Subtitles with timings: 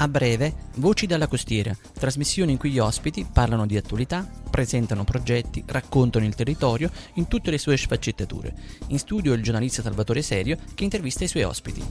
[0.00, 5.64] A breve, Voci dalla costiera, trasmissione in cui gli ospiti parlano di attualità, presentano progetti,
[5.66, 8.54] raccontano il territorio in tutte le sue sfaccettature.
[8.88, 11.84] In studio il giornalista Salvatore Serio che intervista i suoi ospiti.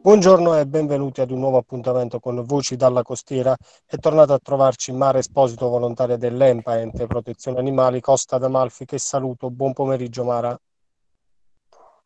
[0.00, 3.56] Buongiorno e benvenuti ad un nuovo appuntamento con Voci dalla costiera.
[3.84, 9.50] È tornato a trovarci Mara Esposito, volontaria dell'EMPA, Ente Protezione Animali, Costa d'Amalfi, che saluto.
[9.50, 10.56] Buon pomeriggio Mara.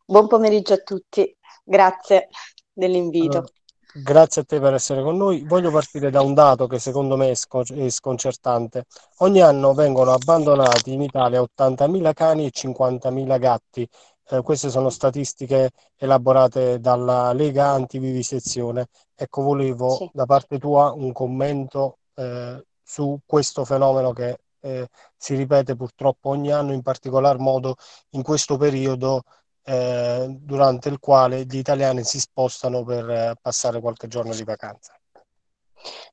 [0.06, 2.30] Buon pomeriggio a tutti, grazie
[2.72, 3.36] dell'invito.
[3.36, 3.52] Allora,
[3.94, 5.44] Grazie a te per essere con noi.
[5.44, 8.86] Voglio partire da un dato che secondo me è sconcertante.
[9.18, 13.86] Ogni anno vengono abbandonati in Italia 80.000 cani e 50.000 gatti.
[14.30, 18.86] Eh, queste sono statistiche elaborate dalla Lega Antivivisezione.
[19.14, 20.10] Ecco, volevo sì.
[20.14, 26.50] da parte tua un commento eh, su questo fenomeno che eh, si ripete purtroppo ogni
[26.50, 27.74] anno, in particolar modo
[28.10, 29.22] in questo periodo
[29.64, 34.94] eh, durante il quale gli italiani si spostano per eh, passare qualche giorno di vacanza.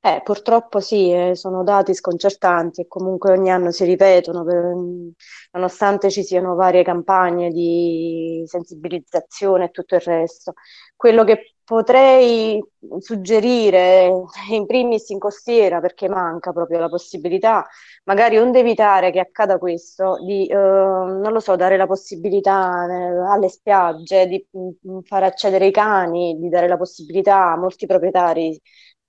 [0.02, 4.74] Eh, purtroppo sì, eh, sono dati sconcertanti e comunque ogni anno si ripetono, per,
[5.52, 10.54] nonostante ci siano varie campagne di sensibilizzazione e tutto il resto.
[10.96, 12.60] Quello che potrei
[12.98, 14.10] suggerire
[14.50, 17.64] in primis in costiera, perché manca proprio la possibilità,
[18.06, 23.32] magari onde evitare che accada questo, di, eh, non lo so, dare la possibilità eh,
[23.32, 28.60] alle spiagge di mm, far accedere i cani, di dare la possibilità a molti proprietari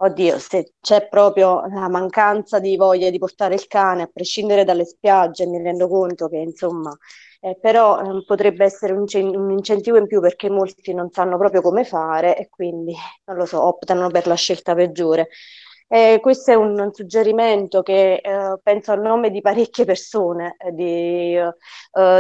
[0.03, 4.87] Oddio, se c'è proprio la mancanza di voglia di portare il cane, a prescindere dalle
[4.87, 6.97] spiagge, mi rendo conto che insomma,
[7.41, 11.61] eh, però eh, potrebbe essere un, un, incentivo in più perché molti non sanno proprio
[11.61, 12.95] come fare e quindi,
[13.27, 15.29] non lo so, optano per la scelta peggiore.
[15.93, 21.35] Eh, questo è un, suggerimento che eh, penso a nome di parecchie persone, eh, di
[21.35, 21.53] eh,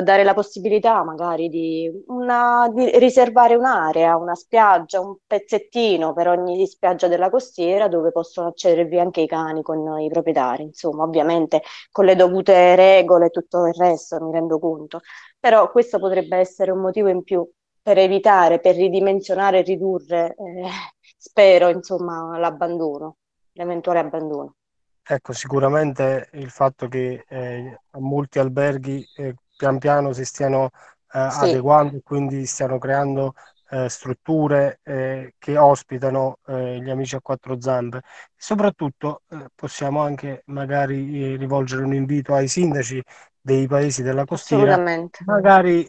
[0.02, 6.66] dare la possibilità magari di, una, di, riservare un'area, una spiaggia, un pezzettino per ogni
[6.66, 11.62] spiaggia della costiera dove possono accedervi anche i cani con i proprietari, insomma, ovviamente
[11.92, 15.00] con le dovute regole e tutto il resto, mi rendo conto.
[15.38, 17.48] Però questo potrebbe essere un motivo in più
[17.80, 20.68] per evitare, per ridimensionare e ridurre, eh,
[21.16, 23.19] spero, insomma, l'abbandono
[23.52, 24.54] l'eventuale abbandono.
[25.02, 30.70] Ecco, sicuramente il fatto che eh, molti alberghi eh, pian piano si stiano
[31.12, 31.44] eh, sì.
[31.44, 33.34] adeguando e quindi stiano creando
[33.70, 38.02] eh, strutture eh, che ospitano eh, gli amici a quattro zampe.
[38.36, 39.22] Soprattutto
[39.54, 43.02] possiamo anche magari rivolgere un invito ai sindaci
[43.40, 44.76] dei paesi della costiera,
[45.24, 45.88] magari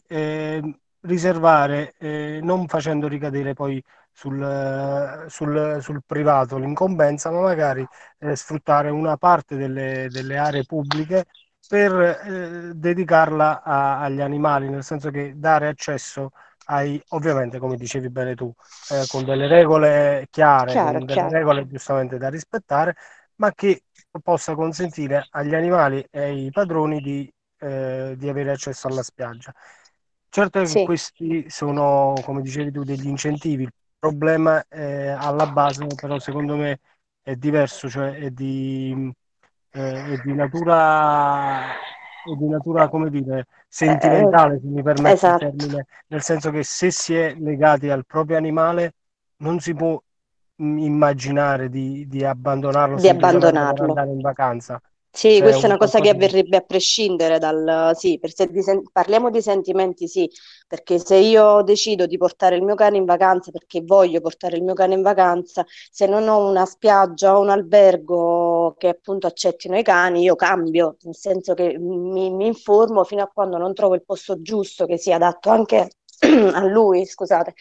[1.01, 1.95] riservare,
[2.41, 7.85] non facendo ricadere poi sul, sul, sul privato l'incombenza, ma magari
[8.19, 11.25] eh, sfruttare una parte delle, delle aree pubbliche
[11.67, 11.91] per
[12.25, 16.31] eh, dedicarla a, agli animali, nel senso che dare accesso
[16.65, 18.53] ai, ovviamente come dicevi bene tu,
[18.87, 21.29] eh, con delle regole chiare, chiaro, con delle chiaro.
[21.29, 22.95] regole giustamente da rispettare,
[23.35, 23.83] ma che
[24.21, 29.53] possa consentire agli animali e ai padroni di, eh, di avere accesso alla spiaggia.
[30.33, 30.85] Certo che sì.
[30.85, 33.67] questi sono, come dicevi tu, degli incentivi
[33.99, 36.79] problema eh, alla base, però secondo me
[37.21, 39.11] è diverso, cioè è di,
[39.71, 45.43] eh, è di natura, è di natura, come dire, sentimentale, se mi permette esatto.
[45.43, 48.93] il termine, nel senso che se si è legati al proprio animale
[49.39, 50.01] non si può
[50.55, 53.73] immaginare di, di abbandonarlo di abbandonarlo.
[53.73, 54.81] per andare in vacanza.
[55.13, 57.91] Sì, cioè, questa è una cosa che avverrebbe a prescindere dal...
[57.95, 60.29] Sì, se di sen- parliamo di sentimenti, sì,
[60.67, 64.63] perché se io decido di portare il mio cane in vacanza perché voglio portare il
[64.63, 69.77] mio cane in vacanza, se non ho una spiaggia o un albergo che appunto accettino
[69.77, 73.95] i cani, io cambio, nel senso che mi, mi informo fino a quando non trovo
[73.95, 75.89] il posto giusto che sia adatto anche
[76.53, 77.53] a lui, scusate,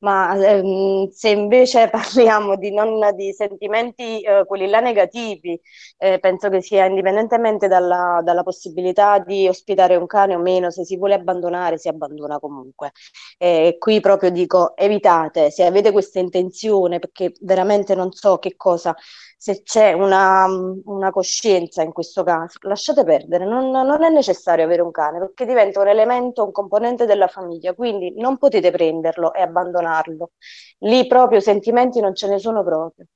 [0.00, 5.60] ma ehm, se invece parliamo di, non, di sentimenti, eh, quelli là negativi,
[5.98, 10.84] eh, penso che sia indipendentemente dalla, dalla, possibilità di ospitare un cane o meno, se
[10.84, 12.92] si vuole abbandonare, si abbandona comunque.
[13.36, 18.94] E qui proprio dico, evitate, se avete questa intenzione, perché veramente non so che cosa
[19.40, 20.46] se c'è una,
[20.84, 25.46] una, coscienza in questo caso, lasciate perdere, non, non, è necessario avere un cane perché
[25.46, 30.32] diventa un elemento, un componente della famiglia, quindi non potete prenderlo e abbandonarlo.
[30.80, 33.06] Lì proprio sentimenti non ce ne sono proprio.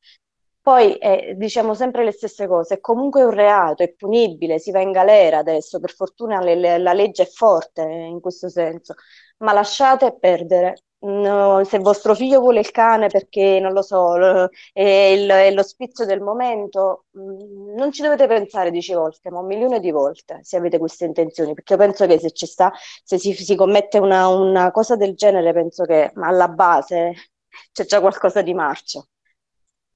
[0.60, 4.80] Poi eh, diciamo sempre le stesse cose, è comunque un reato, è punibile, si va
[4.80, 8.94] in galera adesso, per fortuna le, le, la legge è forte in questo senso,
[9.38, 14.82] ma lasciate perdere, No, se vostro figlio vuole il cane perché non lo so, è,
[14.82, 19.46] il, è lo spizio del momento, mm, non ci dovete pensare dieci volte, ma un
[19.46, 22.72] milione di volte se avete queste intenzioni, perché io penso che se ci sta,
[23.02, 27.14] se si, si commette una, una, cosa del genere, penso che alla base
[27.72, 29.08] c'è già qualcosa di marcio.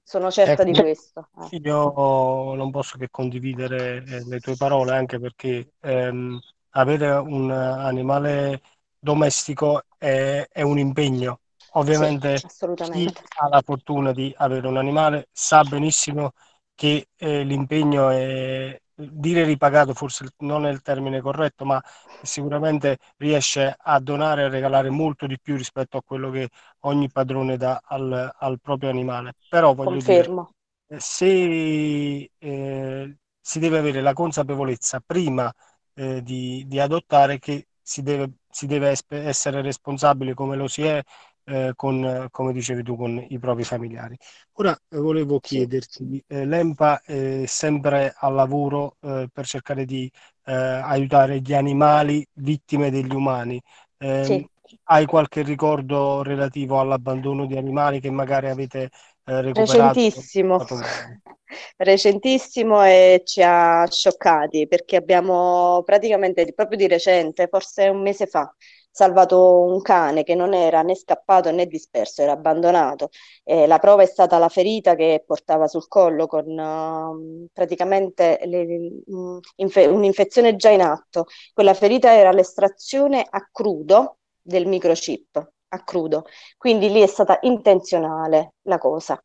[0.03, 1.29] sono certa ecco, di questo.
[1.53, 1.56] Eh.
[1.58, 6.37] Io non posso che condividere eh, le tue parole anche perché ehm,
[6.70, 8.61] avere un animale
[8.99, 11.41] domestico è, è un impegno.
[11.73, 12.47] Ovviamente sì,
[12.91, 16.32] chi ha la fortuna di avere un animale sa benissimo
[16.75, 21.82] che eh, l'impegno è dire ripagato, forse non è il termine corretto, ma
[22.23, 26.49] sicuramente riesce a donare e regalare molto di più rispetto a quello che
[26.81, 29.35] ogni padrone dà al, al proprio animale.
[29.49, 30.50] Però voglio Confermo.
[30.87, 35.53] dire, se eh, si deve avere la consapevolezza prima
[35.94, 41.03] eh, di, di, adottare che si deve, si deve essere responsabile come lo si è
[41.44, 44.17] eh, con, come dicevi tu, con i propri familiari.
[44.55, 50.11] Ora eh, volevo chiederti, eh, l'EMPA è sempre al lavoro eh, per cercare di
[50.44, 53.61] eh, aiutare gli animali vittime degli umani.
[53.99, 54.79] Ehm, sì.
[54.85, 58.91] Hai qualche ricordo relativo all'abbandono di animali che magari avete
[59.25, 60.00] eh, recuperato?
[60.00, 61.35] Recentissimo.
[61.76, 68.52] Recentissimo e ci ha scioccati perché abbiamo praticamente proprio di recente, forse un mese fa,
[68.90, 73.10] salvato un cane che non era né scappato né disperso, era abbandonato.
[73.44, 79.02] Eh, la prova è stata la ferita che portava sul collo con uh, praticamente le,
[79.06, 81.26] um, infe- un'infezione già in atto.
[81.52, 86.25] Quella ferita era l'estrazione a crudo del microchip, a crudo.
[86.56, 89.20] Quindi lì è stata intenzionale la cosa.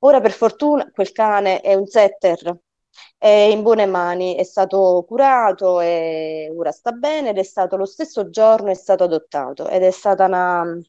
[0.00, 2.58] Ora per fortuna quel cane è un setter
[3.18, 7.84] è in buone mani, è stato curato e ora sta bene ed è stato lo
[7.84, 10.82] stesso giorno è stato adottato ed è stata una, mm,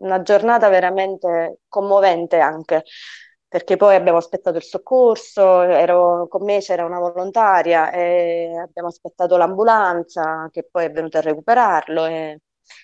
[0.00, 2.84] una giornata veramente commovente anche
[3.46, 9.36] perché poi abbiamo aspettato il soccorso, ero, con me c'era una volontaria e abbiamo aspettato
[9.38, 12.40] l'ambulanza che poi è venuta a recuperarlo e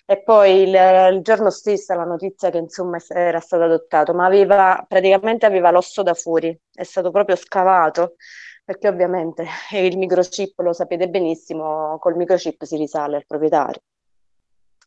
[0.06, 0.74] e poi il,
[1.12, 6.02] il, giorno stesso la notizia che insomma era stato adottato, ma aveva praticamente aveva l'osso
[6.02, 8.16] da fuori, è stato proprio scavato,
[8.64, 13.80] perché ovviamente il microchip, lo sapete benissimo, col microchip si risale al proprietario.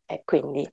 [0.09, 0.65] E quindi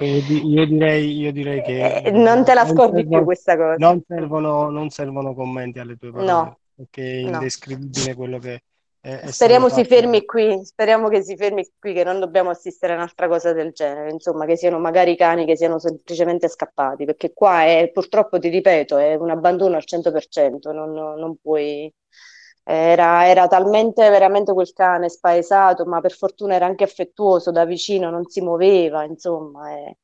[0.00, 3.76] io direi, io direi che eh, non te la scordi più questa cosa.
[3.78, 8.16] Non servono, non servono commenti alle tue parole, no, perché è indescrivibile no.
[8.16, 8.62] quello che
[9.02, 13.28] speriamo si fermi qui, speriamo che si fermi qui, che non dobbiamo assistere a un'altra
[13.28, 17.90] cosa del genere, insomma, che siano magari cani che siano semplicemente scappati, perché qua è,
[17.92, 21.92] purtroppo, ti ripeto, è un abbandono al 100%, non, non puoi...
[22.62, 28.10] Era, era, talmente veramente quel cane spaesato, ma per fortuna era anche affettuoso da vicino,
[28.10, 29.72] non si muoveva, insomma.
[29.72, 29.96] E...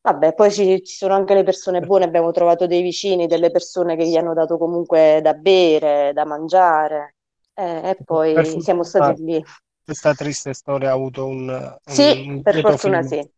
[0.00, 3.96] Vabbè, poi ci, ci, sono anche le persone buone, abbiamo trovato dei vicini, delle persone
[3.96, 7.13] che gli hanno dato comunque da bere, da mangiare
[7.54, 9.44] eh, e poi per siamo stati lì.
[9.84, 13.28] Questa triste storia ha avuto un, un Sì, un per fortuna film,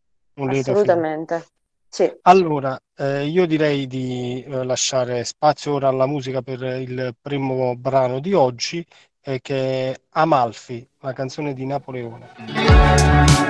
[0.51, 1.45] sì, assolutamente.
[1.89, 2.13] Sì.
[2.23, 8.19] Allora, eh, io direi di eh, lasciare spazio ora alla musica per il primo brano
[8.19, 8.85] di oggi,
[9.21, 13.46] eh, che è Amalfi, la canzone di Napoleone.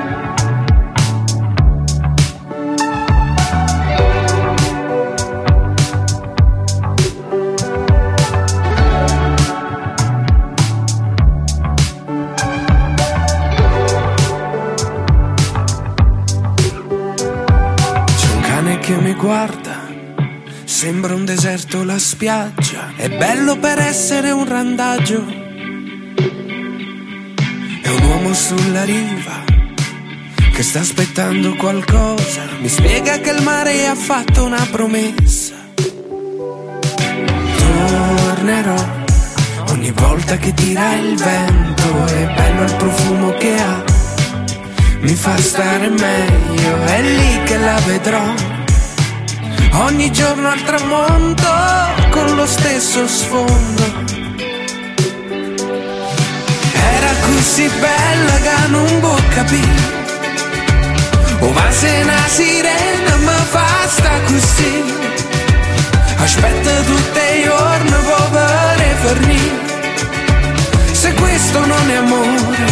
[19.27, 19.75] Guarda.
[20.63, 25.25] Sembra un deserto la spiaggia, è bello per essere un randaggio.
[27.81, 29.43] È un uomo sulla riva
[30.53, 32.43] che sta aspettando qualcosa.
[32.61, 35.55] Mi spiega che il mare ha fatto una promessa.
[37.57, 38.81] Tornerò
[39.71, 43.83] ogni volta che tira il vento, è bello il profumo che ha.
[45.01, 48.55] Mi fa stare meglio, è lì che la vedrò
[49.79, 51.47] ogni giorno al tramonto
[52.09, 53.83] con lo stesso sfondo.
[56.73, 59.95] Era così bella che non può capire.
[61.39, 64.83] O va se una sirena ma sta così.
[66.17, 67.91] Aspetta tutti i giorni
[68.31, 69.65] per fornire.
[70.91, 72.65] Se questo non è amore,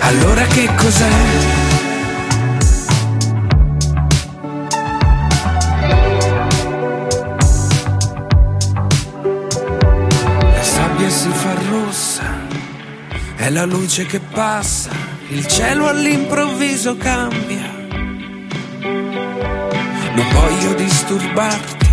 [0.00, 1.59] allora che cos'è?
[13.40, 14.90] È la luce che passa,
[15.28, 17.70] il cielo all'improvviso cambia.
[20.14, 21.88] Non voglio disturbarti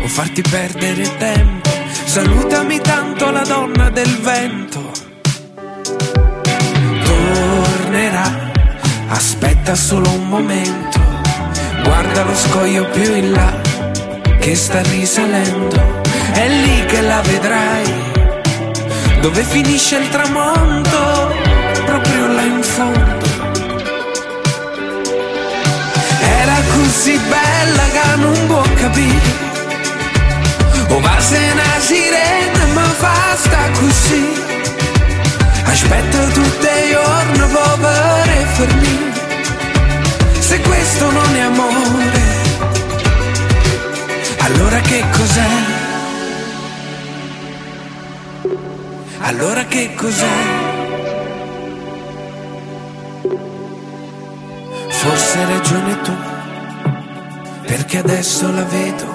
[0.00, 1.68] o farti perdere tempo.
[2.04, 4.92] Salutami tanto la donna del vento.
[7.02, 8.52] Tornerà,
[9.08, 11.00] aspetta solo un momento.
[11.82, 13.60] Guarda lo scoglio più in là.
[14.44, 18.12] che sta risalendo, è lì che la vedrai,
[19.24, 21.34] dove finisce il tramonto,
[21.86, 23.26] proprio là in fondo.
[26.20, 29.30] Era così bella che non può capire,
[30.88, 34.42] o va se una sirena ma fa sta così.
[35.64, 37.38] Aspetta tutte i giorni
[49.74, 50.38] che cos'è?
[54.88, 56.12] Forse hai ragione tu
[57.66, 59.06] Perché adesso la vedo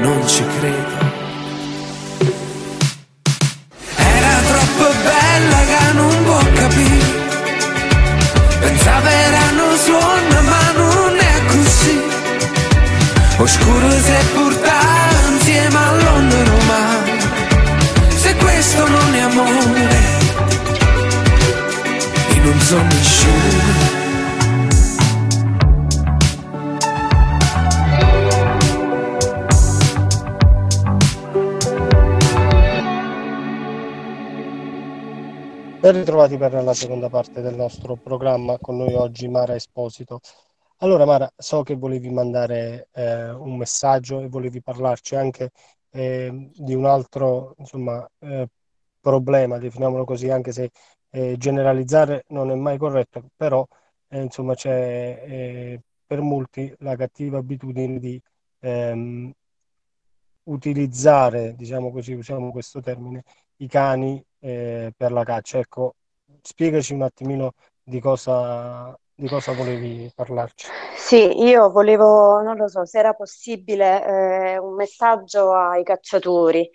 [0.00, 1.08] Non ci credo.
[8.60, 12.00] Pensava erano suono ma non è così.
[13.38, 14.39] Oscuro se portare
[22.70, 23.98] E non so nessuno
[35.80, 40.20] Ben ritrovati per la seconda parte del nostro programma con noi oggi Mara Esposito.
[40.76, 45.50] Allora Mara, so che volevi mandare eh, un messaggio e volevi parlarci anche
[45.90, 48.46] eh, di un altro insomma, eh,
[49.00, 50.70] problema, definiamolo così, anche se
[51.10, 53.66] eh, generalizzare non è mai corretto, però
[54.08, 58.20] eh, insomma c'è eh, per molti la cattiva abitudine di
[58.60, 59.32] ehm,
[60.44, 63.22] utilizzare, diciamo così, usiamo questo termine,
[63.56, 65.58] i cani eh, per la caccia.
[65.58, 65.94] Ecco,
[66.42, 67.52] spiegaci un attimino
[67.82, 70.66] di cosa, di cosa volevi parlarci.
[70.96, 74.04] Sì, io volevo, non lo so, se era possibile
[74.54, 76.68] eh, un messaggio ai cacciatori,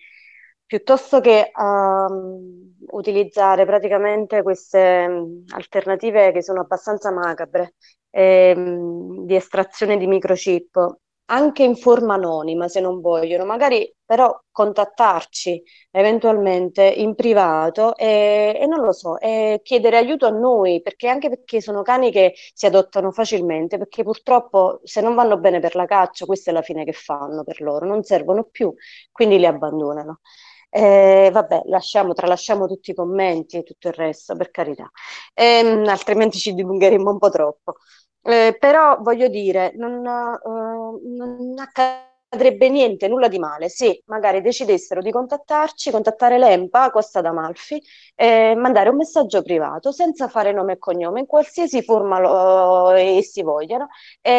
[0.66, 7.76] piuttosto che um, utilizzare praticamente queste um, alternative che sono abbastanza macabre
[8.12, 15.64] ehm, di estrazione di microchip anche in forma anonima se non vogliono, magari però contattarci
[15.90, 21.30] eventualmente in privato e, e non lo so, e chiedere aiuto a noi, perché anche
[21.30, 25.86] perché sono cani che si adottano facilmente, perché purtroppo se non vanno bene per la
[25.86, 28.72] caccia, questa è la fine che fanno per loro, non servono più,
[29.12, 30.20] quindi li abbandonano.
[30.78, 34.90] Eh, vabbè, lasciamo, tralasciamo tutti i commenti e tutto il resto, per carità,
[35.34, 37.76] eh, altrimenti ci dilungheremo un po' troppo.
[38.22, 44.42] Eh, però voglio dire, non, uh, non accade accadrebbe niente, nulla di male, se magari
[44.42, 47.82] decidessero di contattarci, contattare l'EMPA, Costa d'Amalfi,
[48.14, 53.42] e mandare un messaggio privato senza fare nome e cognome, in qualsiasi forma lo, essi
[53.42, 53.88] vogliano,
[54.22, 54.32] e,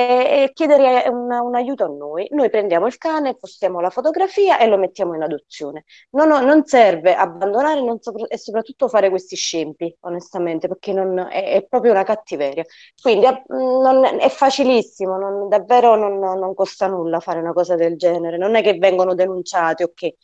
[0.45, 2.26] e chiedere un, un, aiuto a noi.
[2.31, 5.85] Noi prendiamo il cane, postiamo la fotografia e lo mettiamo in adozione.
[6.11, 11.53] Non, non serve abbandonare non so, e soprattutto fare questi scempi, onestamente, perché non, è,
[11.53, 12.65] è, proprio una cattiveria.
[13.00, 18.37] Quindi è, non, è facilissimo, davvero non costa nulla fare una cosa del del genere,
[18.37, 20.14] non è che vengono denunciati o okay.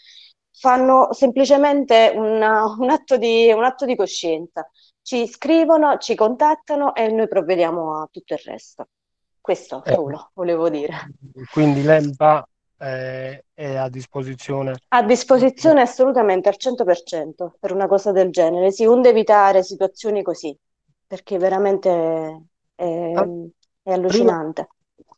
[0.50, 4.68] fanno semplicemente una, un, atto di, un atto di coscienza,
[5.02, 8.88] ci scrivono, ci contattano e noi provvediamo a tutto il resto.
[9.40, 11.14] Questo eh, solo volevo dire.
[11.50, 12.46] Quindi l'EMPA
[12.78, 14.76] eh, è a disposizione?
[14.88, 18.70] A disposizione assolutamente al 100% per una cosa del genere.
[18.70, 20.56] Si onde evitare situazioni così,
[21.06, 21.90] perché veramente
[22.74, 23.28] è, ah,
[23.82, 24.68] è allucinante.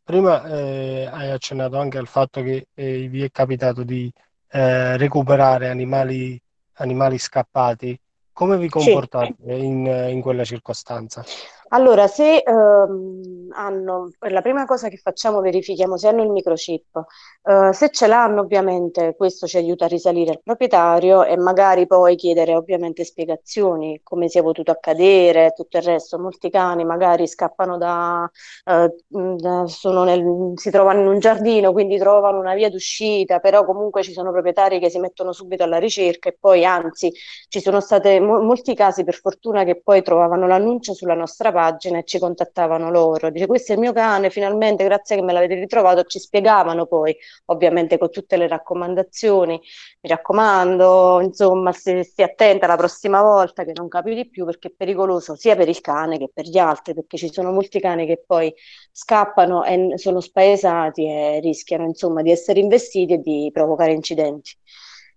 [0.04, 4.12] Prima eh, hai accennato anche al fatto che eh, vi è capitato di
[4.50, 6.38] eh, recuperare animali,
[6.74, 7.98] animali scappati.
[8.30, 9.64] Come vi comportate sì.
[9.64, 11.24] in, in quella circostanza?
[11.74, 17.02] Allora, se ehm, hanno, la prima cosa che facciamo verifichiamo se hanno il microchip.
[17.42, 22.14] Eh, se ce l'hanno, ovviamente, questo ci aiuta a risalire al proprietario e magari poi
[22.14, 26.16] chiedere ovviamente spiegazioni, come sia potuto accadere, tutto il resto.
[26.18, 28.30] Molti cani magari scappano da,
[28.66, 29.64] eh, da
[30.04, 34.30] nel, si trovano in un giardino, quindi trovano una via d'uscita, però comunque ci sono
[34.30, 37.12] proprietari che si mettono subito alla ricerca e poi, anzi,
[37.48, 41.62] ci sono stati mo- molti casi per fortuna che poi trovavano l'annuncio sulla nostra pagina
[41.64, 43.30] pagina e ci contattavano loro.
[43.30, 47.16] Dice questo è il mio cane, finalmente grazie che me l'avete ritrovato, ci spiegavano poi
[47.46, 49.60] ovviamente con tutte le raccomandazioni,
[50.00, 54.72] mi raccomando, insomma stia attenta la prossima volta che non capi di più perché è
[54.76, 58.22] pericoloso sia per il cane che per gli altri, perché ci sono molti cani che
[58.26, 58.52] poi
[58.92, 64.52] scappano e sono spaesati e rischiano insomma di essere investiti e di provocare incidenti.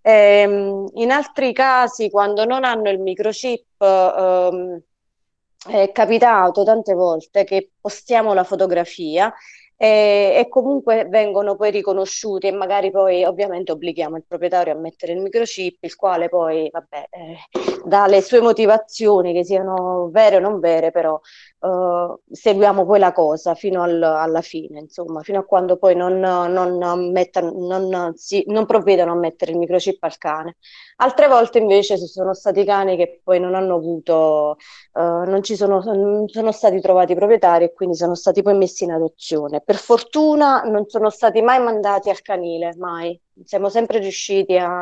[0.02, 4.82] Ehm, in altri casi, quando non hanno il microchip, ehm,
[5.66, 9.32] è capitato tante volte che postiamo la fotografia
[9.80, 15.12] e, e, comunque vengono poi riconosciuti e magari poi ovviamente obblighiamo il proprietario a mettere
[15.12, 17.36] il microchip, il quale poi vabbè, eh,
[17.84, 21.18] dà le sue motivazioni che siano vere o non vere, però
[21.60, 26.18] eh, seguiamo poi la cosa fino al, alla fine, insomma, fino a quando poi non,
[26.18, 30.56] non, metta, non, si, non provvedano a mettere il microchip al cane.
[30.96, 34.56] Altre volte invece ci sono stati cani che poi non hanno avuto,
[34.92, 35.80] eh, non ci sono,
[36.26, 39.60] sono stati trovati proprietari e quindi sono stati poi messi in adozione.
[39.60, 43.20] Per fortuna non sono stati mai mandati al canile, mai.
[43.44, 44.80] Siamo sempre riusciti a,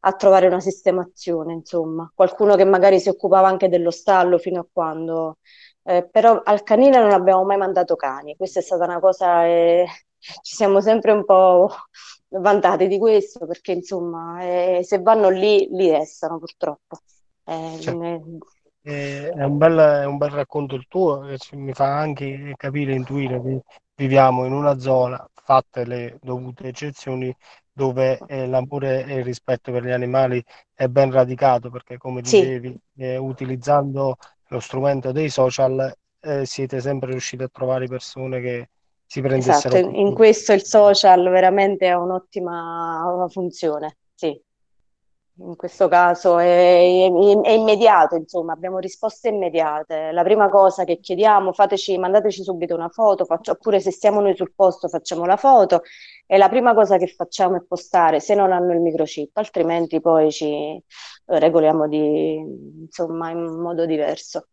[0.00, 2.10] a trovare una sistemazione, insomma.
[2.14, 5.38] Qualcuno che magari si occupava anche dello stallo fino a quando...
[5.86, 8.36] Eh, però al canile non abbiamo mai mandato cani.
[8.36, 9.46] Questa è stata una cosa...
[9.46, 9.86] Eh,
[10.18, 11.70] ci siamo sempre un po'
[12.28, 16.98] vantati di questo perché insomma eh, se vanno lì li restano purtroppo.
[17.44, 17.98] Eh, certo.
[17.98, 18.22] ne...
[18.82, 23.62] È un, bel, è un bel racconto il tuo, mi fa anche capire, intuire che
[23.96, 27.34] viviamo in una zona, fatte le dovute eccezioni,
[27.72, 32.78] dove eh, l'amore e il rispetto per gli animali è ben radicato, perché come dicevi,
[32.94, 33.02] sì.
[33.02, 34.16] eh, utilizzando
[34.48, 38.68] lo strumento dei social eh, siete sempre riusciti a trovare persone che
[39.04, 39.76] si prendessero...
[39.76, 44.40] Esatto, in questo il social veramente ha un'ottima funzione, sì
[45.38, 46.44] in questo caso è,
[46.78, 50.10] è, immediato, insomma, abbiamo risposte immediate.
[50.12, 54.34] La prima cosa che chiediamo, fateci, mandateci subito una foto, faccio, oppure se siamo noi
[54.34, 55.82] sul posto facciamo la foto
[56.26, 60.32] e la prima cosa che facciamo è postare se non hanno il microchip, altrimenti poi
[60.32, 60.82] ci eh,
[61.26, 62.36] regoliamo di,
[62.86, 64.48] insomma, in modo diverso.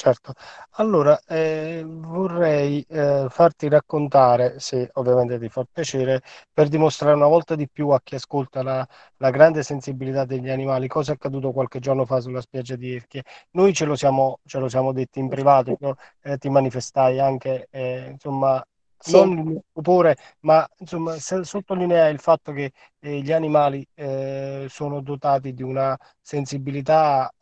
[0.00, 0.32] Certo,
[0.76, 6.20] allora eh, vorrei eh, farti raccontare, se ovviamente ti fa piacere,
[6.52, 8.86] per dimostrare una volta di più a chi ascolta la,
[9.16, 13.24] la grande sensibilità degli animali, cosa è accaduto qualche giorno fa sulla spiaggia di Erchie.
[13.52, 17.66] Noi ce lo siamo, ce lo siamo detti in privato, io, eh, ti manifestai anche,
[17.68, 18.64] eh, insomma,
[18.96, 19.12] sì.
[19.16, 25.52] non il stupore, ma insomma, sottolineai il fatto che eh, gli animali eh, sono dotati
[25.54, 27.32] di una sensibilità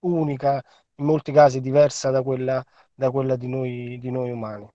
[0.00, 0.62] unica
[1.00, 4.68] in molti casi diversa da quella, da quella di, noi, di noi umani.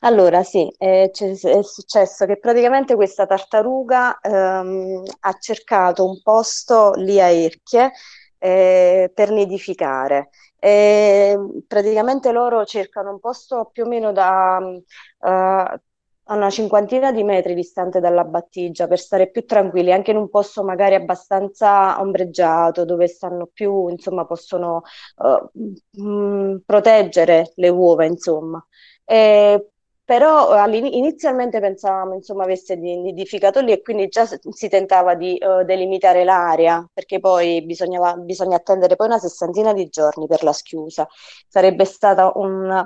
[0.00, 7.20] Allora, sì, è, è, successo che praticamente questa tartaruga ehm, ha cercato un posto lì
[7.20, 7.90] a Erchie
[8.38, 10.28] eh, per nidificare.
[10.58, 15.80] E praticamente loro cercano un posto più o meno da uh,
[16.26, 20.28] a una cinquantina di metri distante dalla battigia per stare più tranquilli, anche in un
[20.30, 24.82] posto magari abbastanza ombreggiato, dove stanno più, insomma, possono
[25.16, 28.64] uh, mh, proteggere le uova, insomma.
[29.04, 29.68] E,
[30.04, 36.24] però inizialmente pensavamo insomma avesse nidificato lì e quindi già si tentava di uh, delimitare
[36.24, 41.08] l'area perché poi bisognava, bisogna attendere poi una sessantina di giorni per la schiusa
[41.48, 41.86] sarebbe
[42.34, 42.84] un,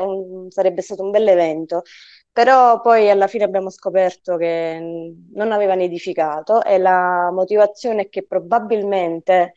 [0.00, 1.82] un, sarebbe stato un bel evento
[2.32, 8.24] però poi alla fine abbiamo scoperto che non aveva nidificato e la motivazione è che
[8.26, 9.54] probabilmente,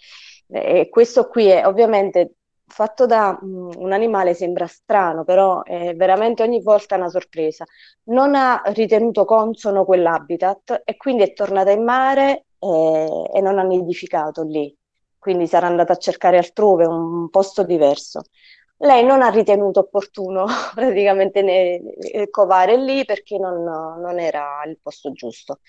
[0.47, 6.43] e questo qui è ovviamente fatto da um, un animale sembra strano, però è veramente
[6.43, 7.65] ogni volta una sorpresa.
[8.05, 13.63] Non ha ritenuto consono quell'habitat e quindi è tornata in mare e, e non ha
[13.63, 14.75] nidificato lì.
[15.19, 18.23] Quindi sarà andata a cercare altrove un posto diverso
[18.84, 24.78] lei non ha ritenuto opportuno praticamente ne, ne, covare lì perché non, non, era il
[24.82, 25.60] posto giusto.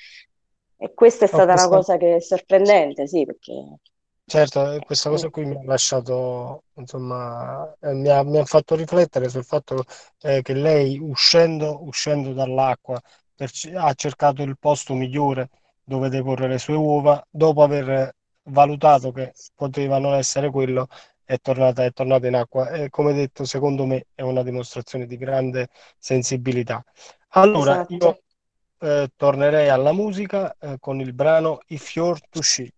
[0.77, 1.69] E questa è stata no, questa...
[1.69, 3.79] una cosa che è sorprendente, sì, perché...
[4.27, 8.75] Certo, eh, questa cosa qui mi ha lasciato, insomma, eh, mi, ha, mi, ha, fatto
[8.75, 9.85] riflettere sul fatto
[10.23, 12.99] eh, che lei uscendo, uscendo dall'acqua
[13.35, 15.51] per, ha cercato il posto migliore
[15.83, 20.89] dove deporre le sue uova, dopo aver valutato che poteva non essere quello,
[21.25, 22.71] è tornata, è tornata in acqua.
[22.71, 26.85] E come detto, secondo me è una dimostrazione di grande sensibilità.
[27.31, 27.95] Allora, esatto.
[27.95, 28.23] io
[28.81, 32.73] eh, tornerei alla musica eh, con il brano If You're to She.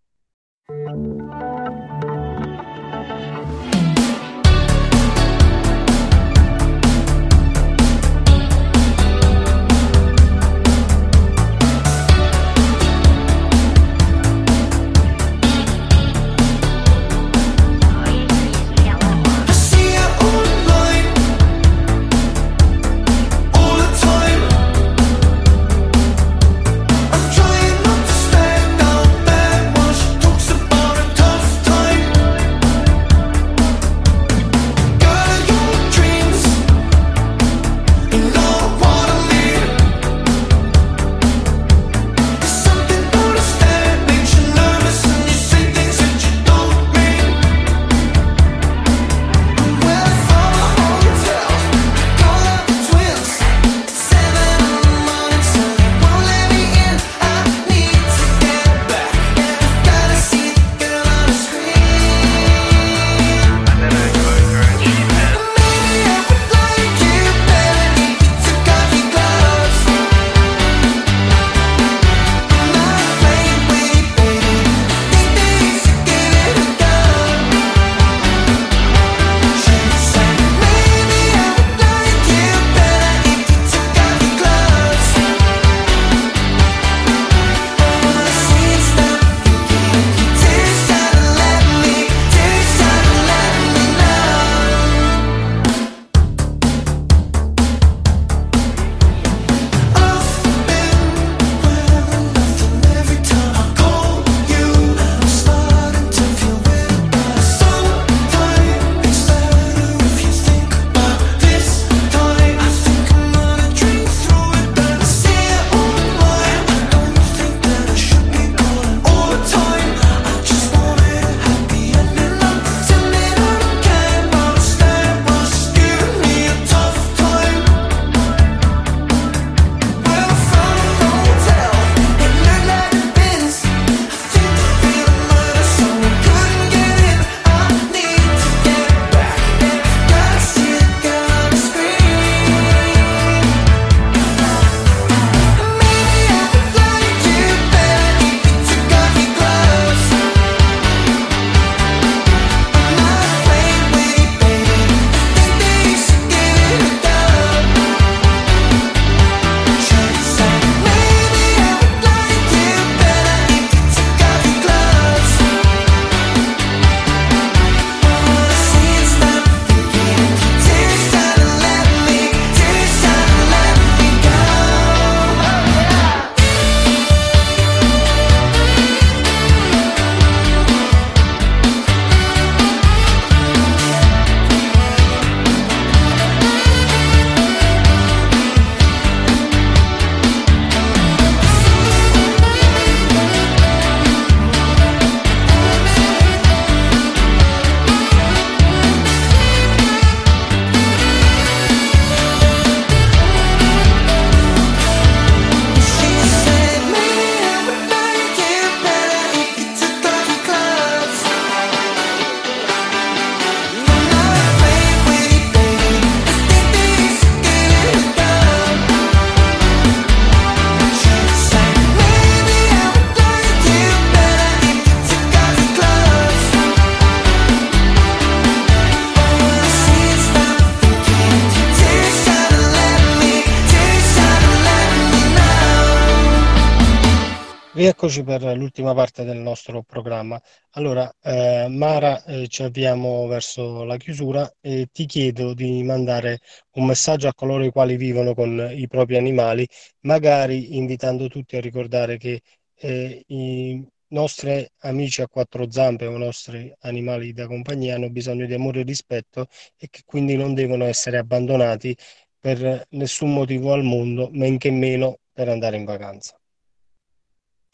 [238.07, 240.41] Rieccoci per l'ultima parte del nostro programma.
[240.75, 246.39] Allora, eh, Mara, eh, ci avviamo verso la chiusura e ti chiedo di mandare
[246.75, 249.67] un messaggio a coloro i quali vivono con i propri animali,
[250.03, 252.43] magari invitando tutti a ricordare che
[252.77, 258.47] eh, i nostri amici a quattro zampe o i nostri animali da compagnia hanno bisogno
[258.47, 261.97] di amore e rispetto e che quindi non devono essere abbandonati
[262.39, 266.39] per nessun motivo al mondo, men che meno per andare in vacanza.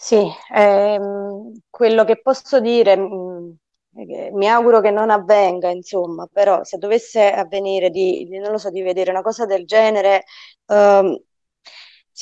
[0.05, 0.17] Sì,
[0.53, 3.57] ehm, quello che posso dire, mh,
[4.01, 8.83] mm, mi auguro che non avvenga, insomma, però se dovesse avvenire di, lo so, di
[8.83, 10.25] vedere una cosa del genere,
[10.67, 11.17] ehm,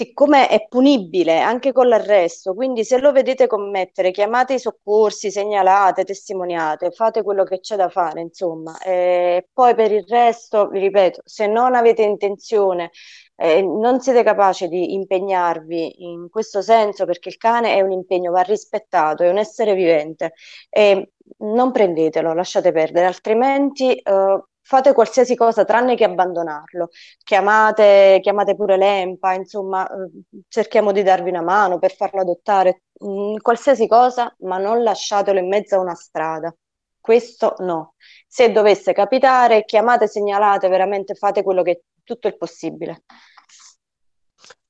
[0.00, 6.04] siccome è punibile anche con l'arresto, quindi se lo vedete commettere, chiamate i soccorsi, segnalate,
[6.04, 8.78] testimoniate, fate quello che c'è da fare, insomma.
[8.78, 12.90] E poi per il resto, vi ripeto, se non avete intenzione
[13.36, 18.30] eh, non siete capaci di impegnarvi in questo senso perché il cane è un impegno,
[18.32, 20.32] va rispettato, è un essere vivente
[20.70, 26.90] e non prendetelo, lasciate perdere, altrimenti eh, fate qualsiasi cosa tranne che abbandonarlo.
[27.24, 33.32] Chiamate, chiamate pure l'EMPA, insomma, eh, cerchiamo di darvi una mano per farlo adottare, mh,
[33.32, 36.54] mm, qualsiasi cosa, ma non lasciatelo in mezzo a una strada.
[37.00, 37.94] Questo no.
[38.28, 43.02] Se dovesse capitare, chiamate, segnalate, veramente fate quello che tutto il possibile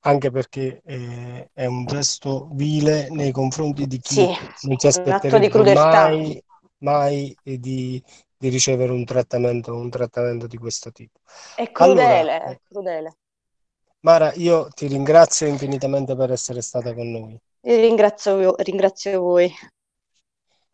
[0.03, 5.73] anche perché eh, è un gesto vile nei confronti di chi sì, non si aspetterebbe
[5.73, 6.43] mai,
[6.79, 8.03] mai di,
[8.41, 11.19] di, ricevere un trattamento, un trattamento di questo tipo.
[11.55, 13.17] È crudele, allora, è crudele.
[14.01, 17.39] Mara, io ti ringrazio infinitamente per essere stata con noi.
[17.61, 19.53] Ringrazio, ringrazio voi.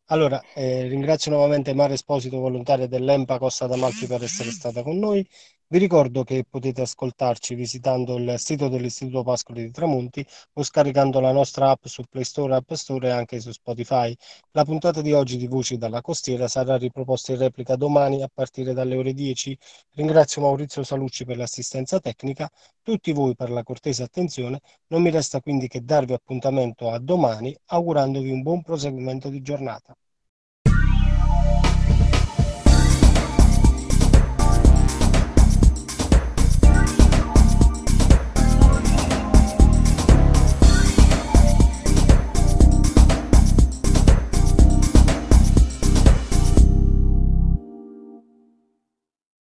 [0.09, 5.27] Allora, eh, ringrazio nuovamente Mara Esposito, volontaria dell'EMPA Costa d'Amalfi per essere stata con noi.
[5.69, 11.31] Vi ricordo che potete ascoltarci visitando il sito dell'Istituto Pascoli di Tramonti o scaricando la
[11.33, 14.15] nostra app su Play Store, App Store e anche su Spotify.
[14.51, 18.73] La puntata di oggi di Voci dalla Costiera sarà riproposta in replica domani a partire
[18.73, 19.57] dalle ore 10.
[19.95, 22.49] Ringrazio Maurizio Salucci per l'assistenza tecnica,
[22.81, 24.61] tutti voi per la cortese attenzione.
[24.87, 29.93] Non mi resta quindi che darvi appuntamento a domani augurandovi un buon proseguimento di giornata.